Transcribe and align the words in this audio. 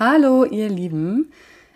Hallo, 0.00 0.44
ihr 0.44 0.68
Lieben. 0.68 1.32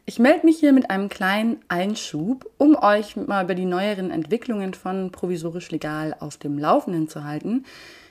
Ich 0.06 0.20
melde 0.20 0.46
mich 0.46 0.60
hier 0.60 0.72
mit 0.72 0.90
einem 0.90 1.08
kleinen 1.08 1.56
Einschub, 1.66 2.48
um 2.56 2.76
euch 2.76 3.16
mal 3.16 3.42
über 3.42 3.56
die 3.56 3.64
neueren 3.64 4.12
Entwicklungen 4.12 4.74
von 4.74 5.10
Provisorisch 5.10 5.72
Legal 5.72 6.14
auf 6.20 6.36
dem 6.36 6.56
Laufenden 6.56 7.08
zu 7.08 7.24
halten. 7.24 7.64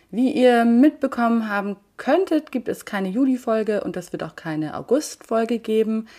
Wie 0.09 0.33
ihr 0.33 0.65
mitbekommen 0.65 1.47
haben 1.47 1.77
könntet, 1.95 2.51
gibt 2.51 2.67
es 2.67 2.83
keine 2.83 3.07
Juli-Folge 3.07 3.85
und 3.85 3.95
es 3.95 4.11
wird 4.11 4.23
auch 4.23 4.35
keine 4.35 4.75
August-Folge 4.75 5.59
geben, 5.59 6.09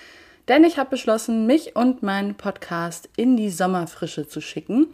denn 0.48 0.64
ich 0.64 0.78
habe 0.78 0.88
beschlossen, 0.88 1.44
mich 1.44 1.76
und 1.76 2.02
meinen 2.02 2.34
Podcast 2.34 3.10
in 3.16 3.36
die 3.36 3.50
Sommerfrische 3.50 4.26
zu 4.26 4.40
schicken 4.40 4.86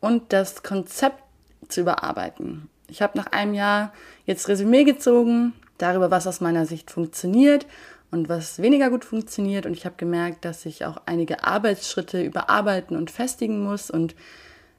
und 0.00 0.32
das 0.32 0.64
Konzept 0.64 1.22
zu 1.68 1.82
überarbeiten. 1.82 2.68
Ich 2.88 3.02
habe 3.02 3.16
nach 3.16 3.26
einem 3.26 3.54
Jahr 3.54 3.92
jetzt 4.26 4.48
Resümee 4.48 4.82
gezogen 4.82 5.52
darüber, 5.78 6.10
was 6.10 6.26
aus 6.26 6.40
meiner 6.40 6.66
Sicht 6.66 6.90
funktioniert 6.90 7.66
und 8.12 8.28
was 8.28 8.60
weniger 8.60 8.90
gut 8.90 9.04
funktioniert. 9.04 9.66
Und 9.66 9.72
ich 9.72 9.84
habe 9.84 9.96
gemerkt, 9.96 10.44
dass 10.44 10.66
ich 10.66 10.84
auch 10.84 10.98
einige 11.06 11.44
Arbeitsschritte 11.44 12.22
überarbeiten 12.22 12.96
und 12.96 13.10
festigen 13.10 13.64
muss. 13.64 13.90
Und 13.90 14.14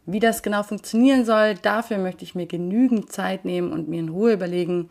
wie 0.05 0.19
das 0.19 0.43
genau 0.43 0.63
funktionieren 0.63 1.25
soll, 1.25 1.55
dafür 1.55 1.97
möchte 1.97 2.23
ich 2.23 2.35
mir 2.35 2.45
genügend 2.45 3.11
Zeit 3.11 3.43
nehmen 3.43 3.73
und 3.73 3.89
mir 3.89 3.99
in 3.99 4.09
Ruhe 4.09 4.33
überlegen, 4.33 4.89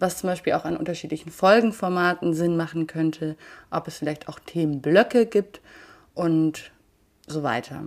was 0.00 0.18
zum 0.18 0.28
Beispiel 0.28 0.54
auch 0.54 0.64
an 0.64 0.76
unterschiedlichen 0.76 1.30
Folgenformaten 1.30 2.34
Sinn 2.34 2.56
machen 2.56 2.88
könnte, 2.88 3.36
ob 3.70 3.86
es 3.86 3.98
vielleicht 3.98 4.28
auch 4.28 4.40
Themenblöcke 4.40 5.26
gibt 5.26 5.60
und 6.14 6.72
so 7.28 7.44
weiter. 7.44 7.84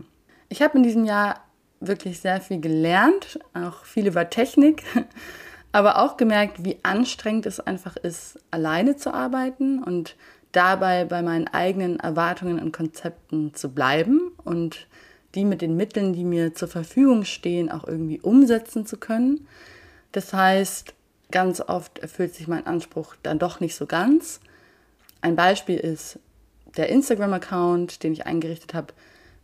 Ich 0.48 0.62
habe 0.62 0.78
in 0.78 0.84
diesem 0.84 1.04
Jahr 1.04 1.42
wirklich 1.82 2.22
sehr 2.22 2.40
viel 2.40 2.62
gelernt, 2.62 3.40
auch 3.54 3.84
viel 3.84 4.08
über 4.08 4.30
Technik 4.30 4.84
aber 5.78 6.00
auch 6.00 6.18
gemerkt, 6.18 6.66
wie 6.66 6.80
anstrengend 6.82 7.46
es 7.46 7.60
einfach 7.60 7.98
ist, 7.98 8.40
alleine 8.50 8.98
zu 8.98 9.14
arbeiten 9.14 9.84
und 9.84 10.16
dabei 10.52 11.06
bei 11.06 11.22
meinen 11.22 11.48
eigenen 11.48 12.00
Erwartungen 12.00 12.60
und 12.60 12.72
Konzepten 12.72 13.54
zu 13.54 13.70
bleiben 13.70 14.32
und 14.44 14.88
die 15.36 15.46
mit 15.46 15.62
den 15.62 15.78
Mitteln, 15.78 16.14
die 16.14 16.24
mir 16.24 16.56
zur 16.56 16.68
Verfügung 16.68 17.26
stehen, 17.26 17.72
auch 17.72 17.88
irgendwie 17.88 18.20
umsetzen 18.20 18.88
zu 18.88 18.98
können. 18.98 19.48
Das 20.14 20.34
heißt, 20.34 20.96
ganz 21.30 21.62
oft 21.62 22.00
erfüllt 22.00 22.34
sich 22.34 22.48
mein 22.48 22.66
Anspruch 22.66 23.16
dann 23.22 23.38
doch 23.38 23.60
nicht 23.60 23.76
so 23.76 23.86
ganz. 23.86 24.40
Ein 25.22 25.36
Beispiel 25.36 25.78
ist 25.78 26.18
der 26.76 26.90
Instagram-Account, 26.90 28.02
den 28.02 28.14
ich 28.14 28.26
eingerichtet 28.26 28.74
habe, 28.74 28.96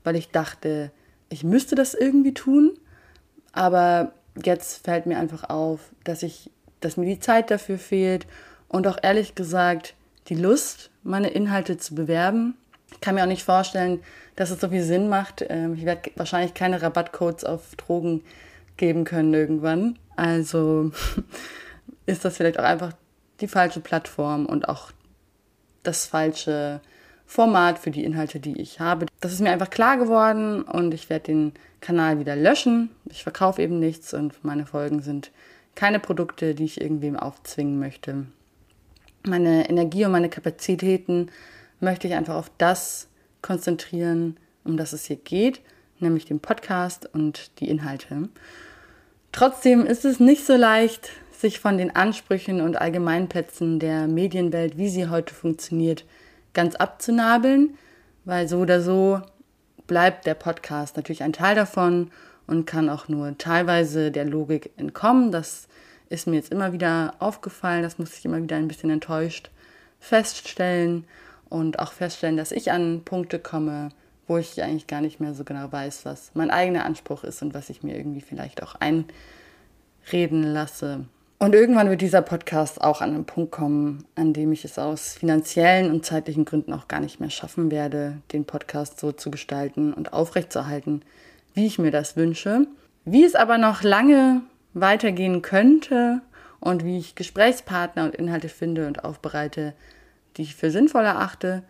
weil 0.04 0.16
ich 0.16 0.32
dachte, 0.32 0.90
ich 1.30 1.44
müsste 1.44 1.76
das 1.76 1.94
irgendwie 1.94 2.34
tun. 2.34 2.72
Aber 3.52 4.14
jetzt 4.44 4.84
fällt 4.86 5.06
mir 5.06 5.18
einfach 5.18 5.50
auf, 5.50 5.80
dass 6.04 6.24
ich, 6.24 6.50
dass 6.80 6.98
mir 6.98 7.06
die 7.06 7.20
Zeit 7.20 7.52
dafür 7.52 7.78
fehlt 7.78 8.28
und 8.68 8.88
auch 8.88 8.98
ehrlich 9.02 9.36
gesagt 9.36 9.96
die 10.30 10.36
Lust, 10.36 10.90
meine 11.04 11.30
Inhalte 11.30 11.78
zu 11.78 11.96
bewerben. 11.96 12.56
Ich 12.92 13.02
kann 13.02 13.16
mir 13.16 13.24
auch 13.24 13.28
nicht 13.28 13.44
vorstellen, 13.44 14.02
dass 14.36 14.50
es 14.50 14.60
so 14.60 14.70
viel 14.70 14.84
Sinn 14.84 15.10
macht. 15.10 15.46
Ähm, 15.50 15.76
ich 15.76 15.86
werde 15.86 16.12
wahrscheinlich 16.16 16.54
keine 16.54 16.82
Rabattcodes 16.82 17.44
auf 17.44 17.76
Drogen 17.76 18.24
geben 18.78 19.04
können 19.04 19.34
irgendwann. 19.34 20.00
Also 20.16 20.92
ist 22.06 22.26
das 22.26 22.38
vielleicht 22.38 22.60
auch 22.60 22.64
einfach 22.64 22.94
die 23.42 23.48
falsche 23.48 23.80
Plattform 23.80 24.46
und 24.46 24.70
auch 24.70 24.92
das 25.84 26.06
falsche 26.06 26.82
Format 27.26 27.80
für 27.80 27.92
die 27.92 28.04
Inhalte, 28.04 28.40
die 28.40 28.60
ich 28.60 28.80
habe. 28.80 29.06
Das 29.20 29.34
ist 29.34 29.40
mir 29.40 29.52
einfach 29.52 29.70
klar 29.70 29.98
geworden 29.98 30.64
und 30.64 30.94
ich 30.94 31.10
werde 31.10 31.26
den 31.26 31.54
Kanal 31.82 32.20
wieder 32.20 32.36
löschen. 32.36 32.90
Ich 33.10 33.24
verkaufe 33.24 33.62
eben 33.62 33.80
nichts 33.80 34.14
und 34.14 34.44
meine 34.44 34.66
Folgen 34.66 35.02
sind 35.02 35.32
keine 35.76 36.00
Produkte, 36.00 36.54
die 36.54 36.66
ich 36.66 36.82
irgendwem 36.82 37.18
aufzwingen 37.18 37.80
möchte. 37.80 38.26
Meine 39.26 39.70
Energie 39.70 40.06
und 40.06 40.12
meine 40.12 40.30
Kapazitäten 40.30 41.30
möchte 41.80 42.08
ich 42.08 42.14
einfach 42.14 42.36
auf 42.36 42.52
das 42.58 43.08
konzentrieren, 43.42 44.38
um 44.64 44.78
das 44.78 44.94
es 44.94 45.06
hier 45.06 45.18
geht, 45.18 45.62
nämlich 46.00 46.26
den 46.26 46.40
Podcast 46.40 47.10
und 47.14 47.60
die 47.60 47.70
Inhalte. 47.70 48.30
Trotzdem 49.32 49.86
ist 49.86 50.06
es 50.06 50.20
nicht 50.20 50.46
so 50.46 50.56
leicht, 50.56 51.10
sich 51.32 51.60
von 51.60 51.78
den 51.78 51.96
Ansprüchen 51.96 52.62
und 52.62 52.80
Allgemeinplätzen 52.80 53.80
der 53.80 54.08
Medienwelt, 54.08 54.78
wie 54.78 54.90
sie 54.90 55.10
heute 55.10 55.34
funktioniert, 55.34 56.06
ganz 56.54 56.76
abzunabeln, 56.76 57.78
weil 58.26 58.48
so 58.48 58.60
oder 58.60 58.82
so 58.82 59.22
bleibt 59.88 60.26
der 60.26 60.36
Podcast 60.36 60.96
natürlich 60.96 61.24
ein 61.24 61.34
Teil 61.34 61.56
davon 61.56 62.12
und 62.48 62.66
kann 62.66 62.90
auch 62.90 63.08
nur 63.08 63.38
teilweise 63.38 64.12
der 64.12 64.26
Logik 64.26 64.72
entkommen. 64.78 65.32
Das 65.32 65.68
ist 66.10 66.28
mir 66.28 66.36
jetzt 66.36 66.52
immer 66.52 66.74
wieder 66.74 67.16
aufgefallen, 67.20 67.84
das 67.84 67.98
muss 67.98 68.18
ich 68.18 68.26
immer 68.26 68.42
wieder 68.42 68.56
ein 68.56 68.68
bisschen 68.68 68.90
enttäuscht 68.90 69.50
feststellen 70.04 71.06
und 71.48 71.80
auch 71.80 71.94
feststellen, 71.94 72.36
dass 72.36 72.52
ich 72.52 72.72
an 72.72 73.04
Punkte 73.06 73.40
komme, 73.40 73.90
wo 74.28 74.38
ich 74.38 74.62
eigentlich 74.62 74.88
gar 74.88 75.00
nicht 75.00 75.22
mehr 75.22 75.34
so 75.34 75.46
genau 75.46 75.72
weiß, 75.72 76.04
was 76.04 76.32
mein 76.34 76.52
eigener 76.52 76.84
Anspruch 76.84 77.24
ist 77.24 77.42
und 77.42 77.54
was 77.54 77.70
ich 77.70 77.84
mir 77.84 77.96
irgendwie 77.96 78.22
vielleicht 78.22 78.62
auch 78.62 78.76
einreden 78.76 80.44
lasse. 80.44 81.06
Und 81.44 81.56
irgendwann 81.56 81.90
wird 81.90 82.00
dieser 82.00 82.22
Podcast 82.22 82.80
auch 82.80 83.02
an 83.02 83.10
einen 83.10 83.26
Punkt 83.26 83.52
kommen, 83.52 84.06
an 84.16 84.32
dem 84.32 84.54
ich 84.54 84.64
es 84.64 84.80
aus 84.80 85.16
finanziellen 85.16 85.92
und 85.92 86.06
zeitlichen 86.06 86.46
Gründen 86.46 86.72
auch 86.72 86.88
gar 86.88 87.02
nicht 87.02 87.20
mehr 87.20 87.30
schaffen 87.30 87.70
werde, 87.70 88.20
den 88.32 88.46
Podcast 88.46 88.98
so 88.98 89.12
zu 89.12 89.30
gestalten 89.30 89.94
und 89.94 90.14
aufrechtzuerhalten, 90.14 91.02
wie 91.54 91.66
ich 91.66 91.80
mir 91.80 91.92
das 91.92 92.16
wünsche. 92.16 92.66
Wie 93.04 93.26
es 93.26 93.36
aber 93.36 93.58
noch 93.58 93.84
lange 93.84 94.42
weitergehen 94.74 95.42
könnte 95.42 96.22
und 96.62 96.86
wie 96.86 96.98
ich 96.98 97.16
Gesprächspartner 97.16 98.06
und 98.06 98.16
Inhalte 98.16 98.48
finde 98.48 98.88
und 98.88 99.04
aufbereite, 99.04 99.74
die 100.38 100.44
ich 100.44 100.56
für 100.56 100.72
sinnvoll 100.72 101.04
erachte, 101.04 101.62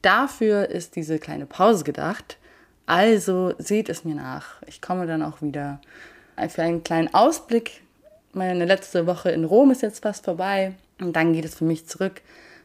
dafür 0.00 0.70
ist 0.70 0.96
diese 0.96 1.18
kleine 1.18 1.44
Pause 1.44 1.84
gedacht. 1.84 2.38
Also 2.86 3.52
seht 3.58 3.90
es 3.90 4.06
mir 4.06 4.14
nach. 4.14 4.62
Ich 4.66 4.80
komme 4.80 5.06
dann 5.06 5.20
auch 5.20 5.42
wieder 5.42 5.82
für 6.48 6.62
einen 6.62 6.82
kleinen 6.82 7.12
Ausblick 7.12 7.82
meine 8.32 8.64
letzte 8.64 9.06
Woche 9.06 9.30
in 9.30 9.44
Rom 9.44 9.70
ist 9.70 9.82
jetzt 9.82 10.02
fast 10.02 10.24
vorbei 10.24 10.74
und 11.00 11.14
dann 11.14 11.32
geht 11.32 11.44
es 11.44 11.54
für 11.54 11.64
mich 11.64 11.86
zurück 11.86 12.22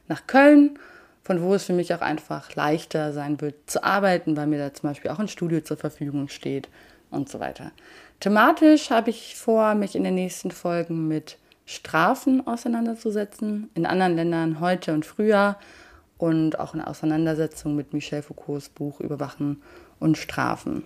nach 0.07 0.27
Köln, 0.27 0.77
von 1.23 1.41
wo 1.41 1.53
es 1.53 1.63
für 1.63 1.73
mich 1.73 1.93
auch 1.93 2.01
einfach 2.01 2.53
leichter 2.55 3.13
sein 3.13 3.39
wird 3.39 3.55
zu 3.67 3.83
arbeiten, 3.83 4.35
weil 4.35 4.47
mir 4.47 4.59
da 4.59 4.73
zum 4.73 4.89
Beispiel 4.89 5.11
auch 5.11 5.19
ein 5.19 5.27
Studio 5.27 5.61
zur 5.61 5.77
Verfügung 5.77 6.27
steht 6.27 6.69
und 7.11 7.29
so 7.29 7.39
weiter. 7.39 7.71
Thematisch 8.19 8.89
habe 8.89 9.09
ich 9.09 9.35
vor, 9.35 9.75
mich 9.75 9.95
in 9.95 10.03
den 10.03 10.15
nächsten 10.15 10.51
Folgen 10.51 11.07
mit 11.07 11.37
Strafen 11.65 12.45
auseinanderzusetzen, 12.45 13.69
in 13.73 13.85
anderen 13.85 14.15
Ländern 14.15 14.59
heute 14.59 14.93
und 14.93 15.05
früher 15.05 15.57
und 16.17 16.59
auch 16.59 16.73
eine 16.73 16.87
Auseinandersetzung 16.87 17.75
mit 17.75 17.93
Michel 17.93 18.21
Foucaults 18.21 18.69
Buch 18.69 18.99
Überwachen 18.99 19.61
und 19.99 20.17
Strafen. 20.17 20.83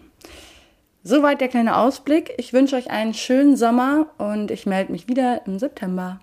Soweit 1.03 1.41
der 1.41 1.47
kleine 1.47 1.77
Ausblick. 1.77 2.33
Ich 2.37 2.53
wünsche 2.53 2.75
euch 2.75 2.89
einen 2.89 3.13
schönen 3.13 3.55
Sommer 3.55 4.07
und 4.17 4.51
ich 4.51 4.65
melde 4.65 4.91
mich 4.91 5.07
wieder 5.07 5.45
im 5.45 5.59
September. 5.59 6.19